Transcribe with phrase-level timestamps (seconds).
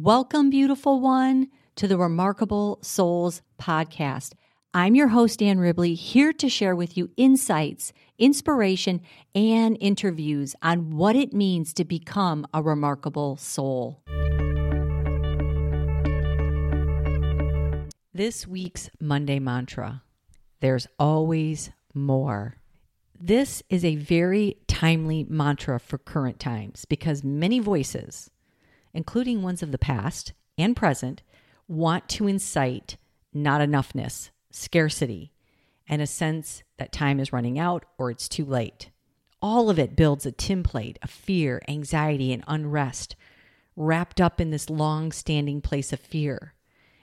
[0.00, 4.34] Welcome, beautiful one, to the Remarkable Souls podcast.
[4.72, 9.00] I'm your host, Ann Ribley, here to share with you insights, inspiration,
[9.34, 14.00] and interviews on what it means to become a remarkable soul.
[18.14, 20.04] This week's Monday mantra
[20.60, 22.54] there's always more.
[23.20, 28.30] This is a very timely mantra for current times because many voices,
[28.98, 31.22] including ones of the past and present,
[31.68, 32.96] want to incite
[33.32, 35.30] not enoughness, scarcity,
[35.88, 38.90] and a sense that time is running out or it's too late.
[39.40, 43.14] All of it builds a template of fear, anxiety, and unrest
[43.76, 46.54] wrapped up in this long standing place of fear.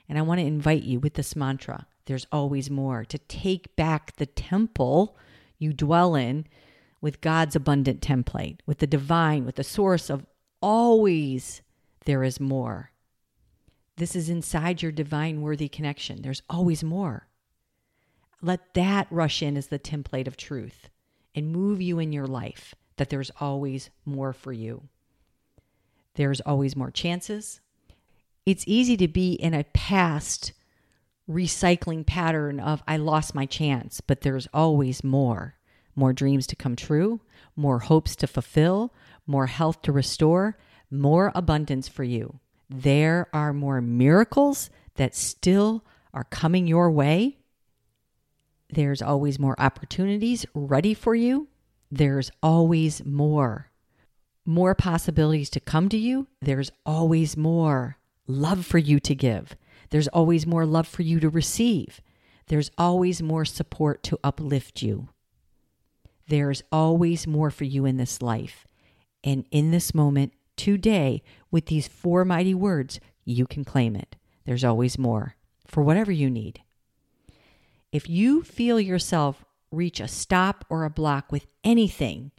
[0.09, 4.17] And I want to invite you with this mantra there's always more to take back
[4.17, 5.17] the temple
[5.57, 6.45] you dwell in
[6.99, 10.25] with God's abundant template, with the divine, with the source of
[10.61, 11.61] always
[12.05, 12.91] there is more.
[13.97, 16.21] This is inside your divine worthy connection.
[16.21, 17.27] There's always more.
[18.41, 20.89] Let that rush in as the template of truth
[21.33, 24.87] and move you in your life that there's always more for you.
[26.15, 27.59] There's always more chances.
[28.45, 30.53] It's easy to be in a past
[31.29, 35.55] recycling pattern of I lost my chance, but there's always more.
[35.95, 37.21] More dreams to come true,
[37.55, 38.93] more hopes to fulfill,
[39.25, 40.57] more health to restore,
[40.89, 42.39] more abundance for you.
[42.69, 45.83] There are more miracles that still
[46.13, 47.37] are coming your way.
[48.69, 51.47] There's always more opportunities ready for you.
[51.91, 53.69] There's always more.
[54.45, 56.27] More possibilities to come to you.
[56.41, 57.97] There's always more
[58.27, 59.55] love for you to give.
[59.89, 62.01] There's always more love for you to receive.
[62.47, 65.09] There's always more support to uplift you.
[66.27, 68.65] There's always more for you in this life.
[69.23, 74.15] And in this moment, today with these four mighty words, you can claim it.
[74.45, 75.35] There's always more
[75.67, 76.61] for whatever you need.
[77.91, 82.31] If you feel yourself reach a stop or a block with anything,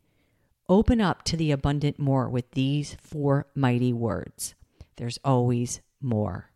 [0.69, 4.55] open up to the abundant more with these four mighty words.
[4.97, 6.51] There's always more.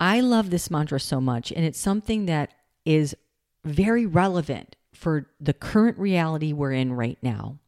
[0.00, 2.54] I love this mantra so much, and it's something that
[2.84, 3.16] is
[3.64, 7.58] very relevant for the current reality we're in right now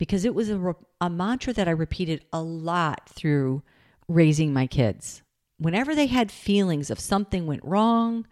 [0.00, 3.62] because it was a, a mantra that I repeated a lot through
[4.08, 5.20] raising my kids.
[5.58, 8.26] Whenever they had feelings of something went wrong,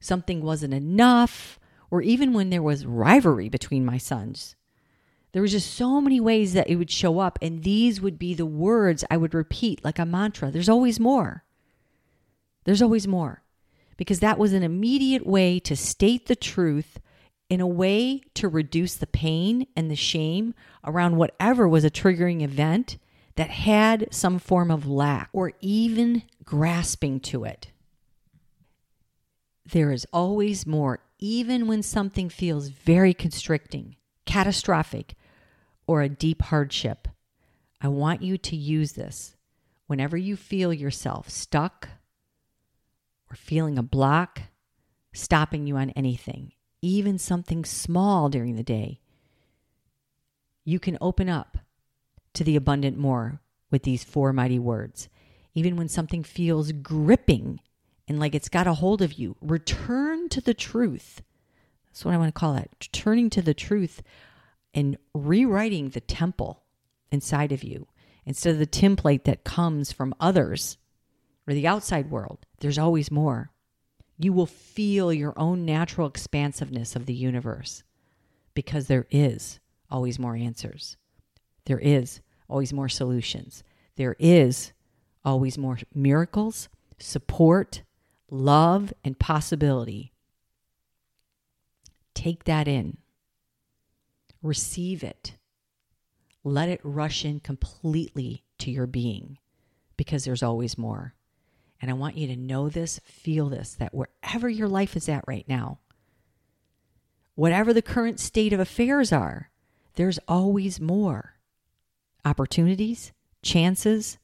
[0.00, 4.56] something wasn't enough, or even when there was rivalry between my sons,
[5.32, 8.32] there was just so many ways that it would show up, and these would be
[8.32, 10.50] the words I would repeat like a mantra.
[10.50, 11.44] There's always more.
[12.64, 13.42] There's always more.
[13.98, 16.98] Because that was an immediate way to state the truth
[17.52, 20.54] in a way to reduce the pain and the shame
[20.86, 22.96] around whatever was a triggering event
[23.34, 27.70] that had some form of lack or even grasping to it.
[29.70, 35.14] There is always more, even when something feels very constricting, catastrophic,
[35.86, 37.06] or a deep hardship.
[37.82, 39.36] I want you to use this
[39.86, 41.90] whenever you feel yourself stuck
[43.30, 44.40] or feeling a block
[45.12, 46.52] stopping you on anything
[46.82, 49.00] even something small during the day,
[50.64, 51.58] you can open up
[52.34, 55.08] to the abundant more with these four mighty words.
[55.54, 57.60] Even when something feels gripping
[58.08, 61.22] and like it's got a hold of you, return to the truth.
[61.86, 62.88] That's what I want to call it.
[62.92, 64.02] Turning to the truth
[64.74, 66.62] and rewriting the temple
[67.10, 67.86] inside of you
[68.24, 70.78] instead of the template that comes from others
[71.46, 72.46] or the outside world.
[72.60, 73.50] There's always more
[74.22, 77.82] you will feel your own natural expansiveness of the universe
[78.54, 79.60] because there is
[79.90, 80.96] always more answers.
[81.64, 83.62] There is always more solutions.
[83.96, 84.72] There is
[85.24, 86.68] always more miracles,
[86.98, 87.82] support,
[88.30, 90.12] love, and possibility.
[92.14, 92.98] Take that in,
[94.42, 95.36] receive it,
[96.44, 99.38] let it rush in completely to your being
[99.96, 101.14] because there's always more.
[101.82, 105.24] And I want you to know this, feel this, that wherever your life is at
[105.26, 105.80] right now,
[107.34, 109.50] whatever the current state of affairs are,
[109.96, 111.34] there's always more
[112.24, 113.12] opportunities,
[113.42, 114.16] chances,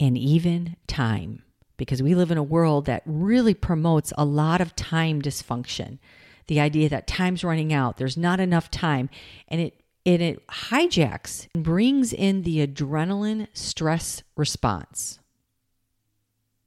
[0.00, 1.42] and even time.
[1.76, 5.98] Because we live in a world that really promotes a lot of time dysfunction.
[6.46, 9.10] The idea that time's running out, there's not enough time,
[9.48, 15.20] and it and it hijacks and brings in the adrenaline stress response.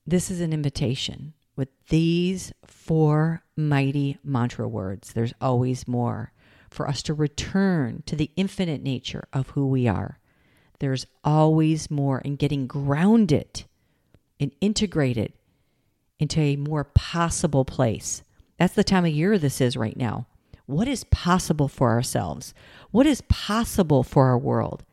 [0.05, 5.13] This is an invitation with these four mighty mantra words.
[5.13, 6.33] There's always more
[6.69, 10.19] for us to return to the infinite nature of who we are.
[10.79, 13.63] There's always more in getting grounded
[14.39, 15.31] and integrated
[16.19, 18.23] into a more possible place.
[18.57, 20.27] That's the time of year this is right now.
[20.65, 22.53] What is possible for ourselves?
[22.91, 24.83] What is possible for our world?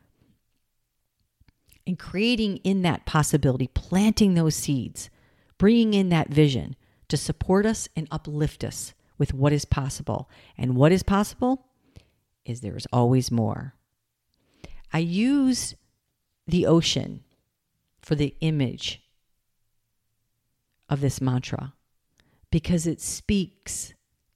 [1.91, 5.11] And creating in that possibility, planting those seeds,
[5.59, 6.77] bringing in that vision
[7.09, 10.31] to support us and uplift us with what is possible.
[10.57, 11.67] And what is possible
[12.45, 13.75] is there is always more.
[14.93, 15.75] I use
[16.47, 17.25] the ocean
[18.01, 19.03] for the image
[20.89, 21.73] of this mantra
[22.53, 23.95] because it speaks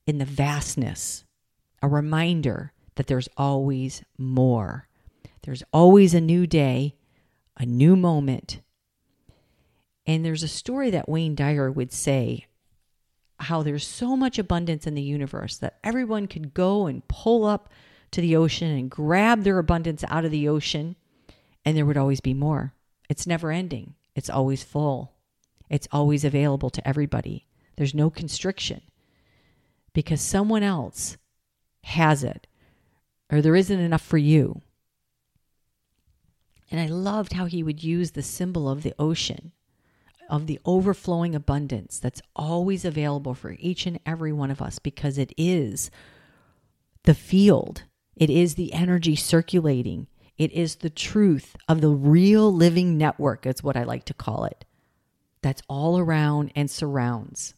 [0.09, 1.23] in the vastness,
[1.81, 4.89] a reminder that there's always more.
[5.43, 6.97] There's always a new day,
[7.57, 8.61] a new moment.
[10.07, 12.47] And there's a story that Wayne Dyer would say
[13.41, 17.71] how there's so much abundance in the universe that everyone could go and pull up
[18.13, 20.97] to the ocean and grab their abundance out of the ocean,
[21.65, 22.75] and there would always be more.
[23.09, 25.15] It's never ending, it's always full,
[25.69, 27.47] it's always available to everybody.
[27.77, 28.83] There's no constriction
[29.93, 31.17] because someone else
[31.83, 32.47] has it
[33.31, 34.63] or there isn't enough for you.
[36.75, 39.53] And I loved how he would use the symbol of the ocean,
[40.29, 45.17] of the overflowing abundance that's always available for each and every one of us because
[45.17, 45.89] it is
[47.05, 47.85] the field,
[48.17, 53.63] it is the energy circulating, it is the truth of the real living network, is
[53.63, 54.65] what I like to call it.
[55.43, 57.55] That's all around and surrounds.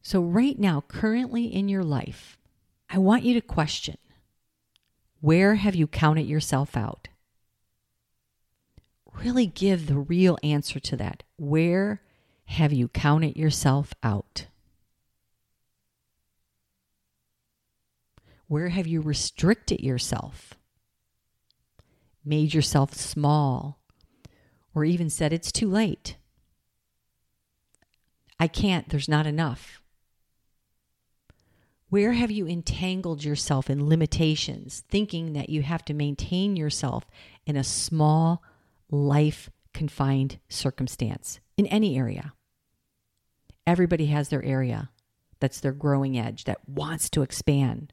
[0.00, 2.38] So, right now, currently in your life,
[2.88, 3.98] I want you to question
[5.20, 7.08] where have you counted yourself out?
[9.18, 11.22] Really give the real answer to that.
[11.36, 12.02] Where
[12.46, 14.46] have you counted yourself out?
[18.48, 20.54] Where have you restricted yourself?
[22.24, 23.80] Made yourself small?
[24.74, 26.16] Or even said it's too late?
[28.38, 29.80] I can't, there's not enough.
[31.88, 37.06] Where have you entangled yourself in limitations, thinking that you have to maintain yourself
[37.46, 38.42] in a small,
[38.90, 42.32] life confined circumstance in any area?
[43.66, 44.90] Everybody has their area
[45.40, 47.92] that's their growing edge that wants to expand.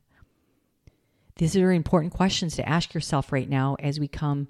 [1.37, 4.47] These are important questions to ask yourself right now as we come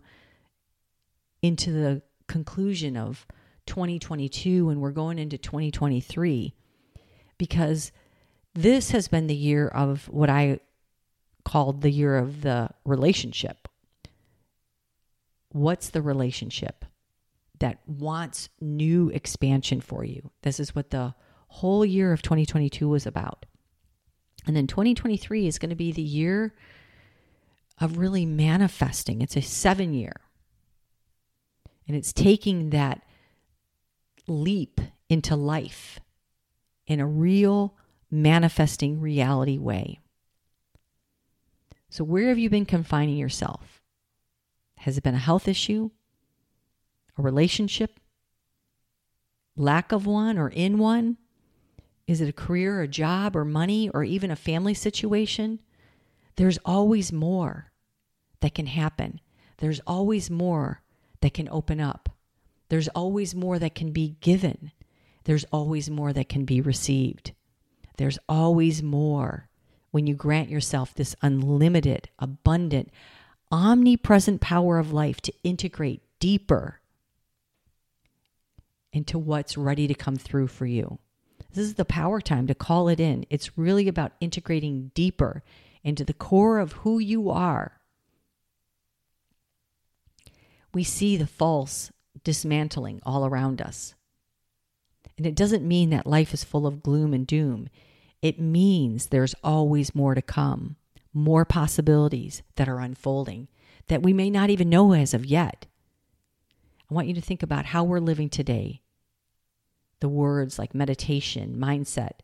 [1.42, 3.25] into the conclusion of
[3.66, 6.54] 2022 and we're going into 2023
[7.38, 7.92] because
[8.54, 10.60] this has been the year of what I
[11.44, 13.68] called the year of the relationship.
[15.54, 16.84] What's the relationship
[17.60, 20.32] that wants new expansion for you?
[20.42, 21.16] This is what the
[21.48, 23.46] whole year of 2022 was about.
[24.46, 26.54] And then 2023 is going to be the year
[27.80, 29.22] of really manifesting.
[29.22, 30.14] It's a seven year.
[31.88, 33.04] And it's taking that
[34.28, 36.00] leap into life
[36.88, 37.76] in a real
[38.10, 40.00] manifesting reality way.
[41.90, 43.73] So, where have you been confining yourself?
[44.84, 45.92] Has it been a health issue,
[47.18, 48.02] a relationship,
[49.56, 51.18] lack of one or in one?
[52.06, 55.62] Is it a career, a job, or money, or even a family situation?
[56.36, 57.72] There's always more
[58.42, 59.22] that can happen.
[59.60, 60.82] There's always more
[61.22, 62.10] that can open up.
[62.68, 64.74] There's always more that can be given.
[65.24, 67.32] There's always more that can be received.
[67.96, 69.48] There's always more
[69.92, 72.92] when you grant yourself this unlimited, abundant,
[73.53, 76.81] omnipresent power of life to integrate deeper
[78.91, 80.98] into what's ready to come through for you.
[81.53, 83.25] This is the power time to call it in.
[83.29, 85.43] It's really about integrating deeper
[85.83, 87.79] into the core of who you are.
[90.74, 91.91] We see the false
[92.24, 93.93] dismantling all around us.
[95.15, 97.69] And it doesn't mean that life is full of gloom and doom.
[98.24, 100.77] It means there's always more to come,
[101.13, 103.48] more possibilities that are unfolding
[103.88, 105.67] that we may not even know as of yet.
[106.89, 108.82] I want you to think about how we're living today.
[110.00, 112.20] The words like meditation, mindset.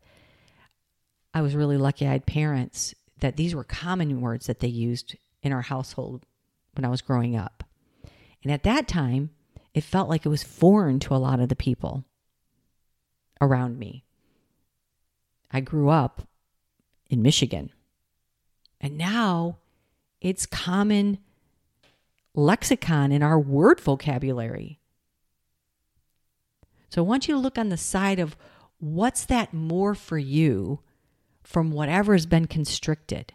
[1.34, 5.15] I was really lucky I had parents that these were common words that they used
[5.41, 6.25] in our household
[6.75, 7.63] when I was growing up.
[8.43, 9.31] And at that time,
[9.74, 12.05] it felt like it was foreign to a lot of the people
[13.41, 14.03] around me.
[15.51, 16.27] I grew up
[17.10, 17.72] in Michigan.
[18.79, 19.57] And now
[20.21, 21.19] it's common
[22.33, 24.79] lexicon in our word vocabulary.
[26.89, 28.36] So I want you to look on the side of
[28.79, 30.79] what's that more for you
[31.43, 33.33] from whatever has been constricted.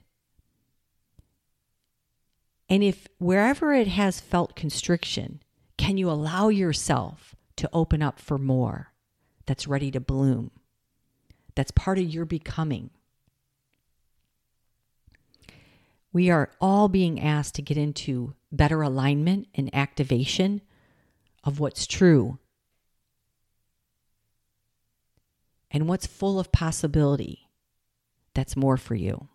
[2.68, 5.42] And if wherever it has felt constriction,
[5.76, 8.92] can you allow yourself to open up for more
[9.46, 10.50] that's ready to bloom.
[11.54, 12.90] That's part of your becoming.
[16.14, 20.61] We are all being asked to get into better alignment and activation
[21.42, 22.38] of what's true
[25.73, 27.49] and what's full of possibility.
[28.33, 29.26] That's more for you.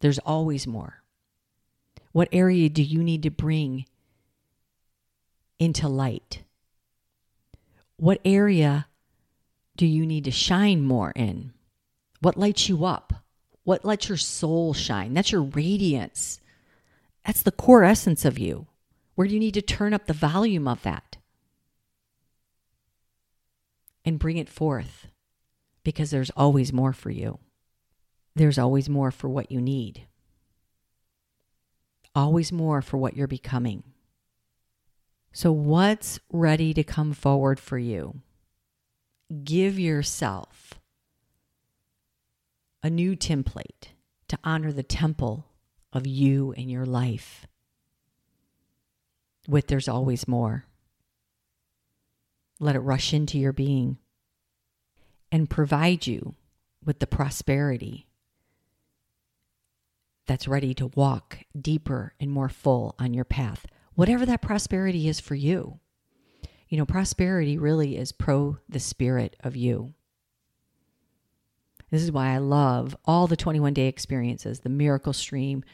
[0.00, 1.02] There's always more.
[2.12, 3.84] What area do you need to bring
[5.58, 6.44] into light?
[7.96, 8.86] What area
[9.76, 11.52] do you need to shine more in?
[12.22, 13.23] What lights you up?
[13.64, 15.14] What lets your soul shine?
[15.14, 16.40] That's your radiance.
[17.26, 18.66] That's the core essence of you.
[19.14, 21.16] Where do you need to turn up the volume of that?
[24.04, 25.06] And bring it forth
[25.82, 27.38] because there's always more for you.
[28.34, 30.06] There's always more for what you need.
[32.14, 33.82] Always more for what you're becoming.
[35.32, 38.20] So, what's ready to come forward for you?
[39.42, 40.74] Give yourself
[42.84, 43.88] a new template
[44.28, 45.46] to honor the temple
[45.92, 47.46] of you and your life.
[49.48, 50.66] With there's always more.
[52.60, 53.98] Let it rush into your being
[55.32, 56.36] and provide you
[56.84, 58.06] with the prosperity
[60.26, 65.20] that's ready to walk deeper and more full on your path whatever that prosperity is
[65.20, 65.78] for you.
[66.68, 69.94] You know, prosperity really is pro the spirit of you.
[71.90, 75.64] This is why I love all the 21 day experiences the miracle stream,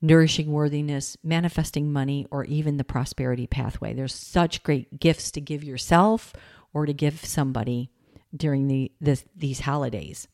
[0.00, 3.92] nourishing worthiness, manifesting money, or even the prosperity pathway.
[3.94, 6.32] There's such great gifts to give yourself
[6.72, 7.90] or to give somebody
[8.34, 10.28] during the this, these holidays.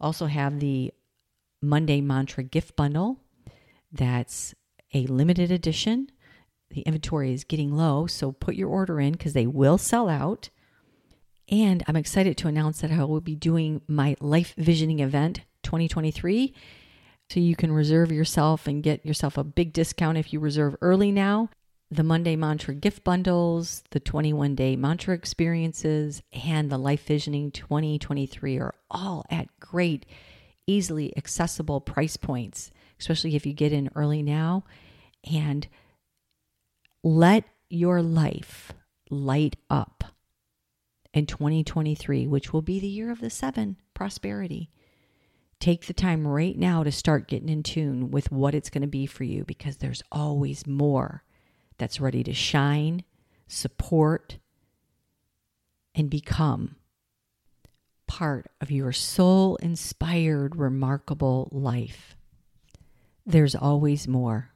[0.00, 0.92] Also have the
[1.60, 3.20] Monday Mantra gift bundle.
[3.92, 4.54] That's
[4.94, 6.10] a limited edition
[6.72, 10.48] the inventory is getting low, so put your order in because they will sell out.
[11.52, 16.54] And I'm excited to announce that I will be doing my Life Visioning event 2023.
[17.28, 21.12] So you can reserve yourself and get yourself a big discount if you reserve early
[21.12, 21.50] now.
[21.90, 28.58] The Monday Mantra gift bundles, the 21 day mantra experiences, and the Life Visioning 2023
[28.58, 30.06] are all at great,
[30.66, 34.64] easily accessible price points, especially if you get in early now.
[35.30, 35.68] And
[37.04, 38.72] let your life
[39.10, 39.91] light up
[41.12, 44.70] in 2023, which will be the year of the seven prosperity.
[45.60, 48.88] Take the time right now to start getting in tune with what it's going to
[48.88, 51.22] be for you because there's always more
[51.78, 53.04] that's ready to shine,
[53.46, 54.38] support,
[55.94, 56.76] and become
[58.06, 62.16] part of your soul inspired, remarkable life.
[63.24, 64.50] There's always more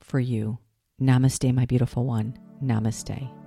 [0.00, 0.58] for you.
[1.00, 2.38] Namaste, my beautiful one.
[2.62, 3.45] Namaste.